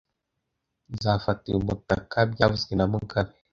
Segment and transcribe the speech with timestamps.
[0.93, 3.33] Nzafata uyu mutaka byavuzwe na mugabe